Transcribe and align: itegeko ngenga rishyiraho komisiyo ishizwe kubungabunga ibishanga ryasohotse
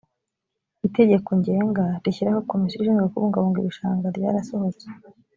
itegeko 0.87 1.29
ngenga 1.39 1.83
rishyiraho 2.03 2.39
komisiyo 2.51 2.77
ishizwe 2.79 3.05
kubungabunga 3.11 3.57
ibishanga 3.59 4.05
ryasohotse 4.17 4.85